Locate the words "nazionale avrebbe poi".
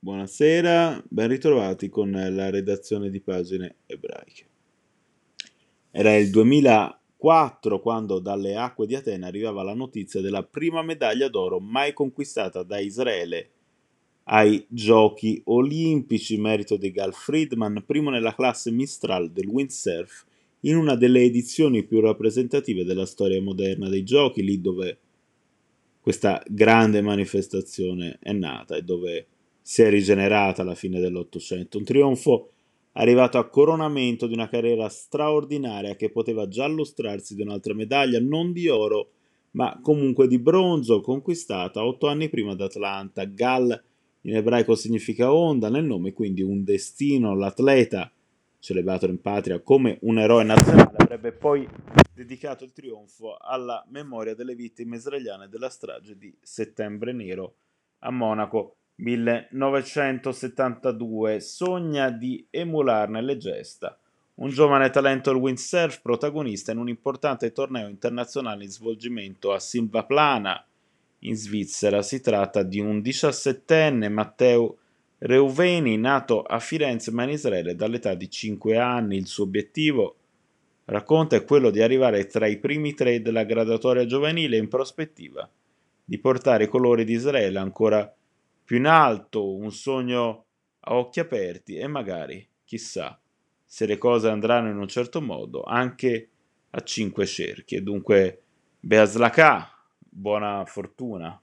50.44-51.68